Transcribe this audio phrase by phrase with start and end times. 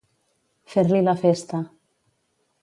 [0.75, 1.61] Fer-li la festa.